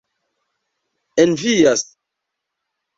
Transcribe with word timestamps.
envias 1.25 1.85